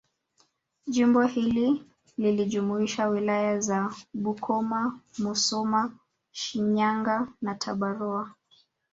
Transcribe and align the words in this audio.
Jimbo 0.87 1.23
hili 1.25 1.83
lilijumuisha 2.17 3.07
Wilaya 3.07 3.59
za 3.59 3.93
Bukoba 4.13 4.99
Musoma 5.19 5.93
Shinyanga 6.31 7.27
na 7.41 7.55
Tabora 7.55 8.33